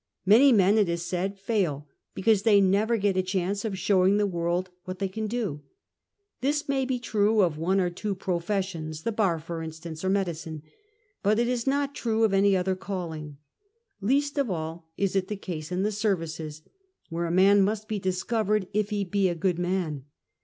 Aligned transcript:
Many 0.25 0.51
men, 0.51 0.79
it 0.79 0.89
is 0.89 1.05
said, 1.05 1.37
fail 1.37 1.87
because 2.15 2.41
they 2.41 2.59
never 2.59 2.97
get 2.97 3.15
a 3.17 3.21
chance 3.21 3.63
of 3.63 3.77
showing 3.77 4.17
the 4.17 4.25
world 4.25 4.71
what 4.85 4.97
they 4.97 5.07
can 5.07 5.27
do. 5.27 5.61
This 6.39 6.67
may 6.67 6.85
be 6.85 6.97
true 6.97 7.41
of 7.41 7.59
one 7.59 7.79
or 7.79 7.91
two 7.91 8.15
professions— 8.15 9.03
the 9.03 9.11
bar, 9.11 9.37
for 9.37 9.61
instance, 9.61 10.03
or 10.03 10.09
medicine, 10.09 10.63
but 11.21 11.37
it 11.37 11.47
is 11.47 11.67
not 11.67 11.93
true 11.93 12.23
of 12.23 12.33
any 12.33 12.57
other 12.57 12.75
calling, 12.75 13.37
licast 14.01 14.39
of 14.39 14.49
all 14.49 14.89
is 14.97 15.15
it 15.15 15.27
the 15.27 15.35
case 15.37 15.71
in 15.71 15.83
the 15.83 15.91
services, 15.91 16.63
where 17.09 17.27
a 17.27 17.31
man 17.31 17.61
must 17.61 17.87
be 17.87 17.99
discovered 17.99 18.67
if 18.73 18.89
ho 18.89 19.03
be 19.03 19.29
a 19.29 19.35
good 19.35 19.59
man. 19.59 20.05